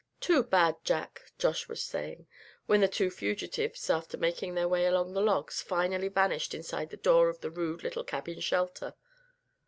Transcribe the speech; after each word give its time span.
"Too 0.19 0.41
bad, 0.41 0.77
Jack!" 0.83 1.31
Josh 1.37 1.67
was 1.69 1.83
saying, 1.83 2.25
when 2.65 2.81
the 2.81 2.87
two 2.87 3.11
fugitives, 3.11 3.87
after 3.87 4.17
making 4.17 4.55
their 4.55 4.67
way 4.67 4.87
along 4.87 5.13
the 5.13 5.21
logs 5.21 5.61
finally 5.61 6.07
vanished 6.07 6.55
inside 6.55 6.89
the 6.89 6.97
door 6.97 7.29
of 7.29 7.41
the 7.41 7.51
rude 7.51 7.83
little 7.83 8.03
cabin 8.03 8.39
shelter. 8.39 8.95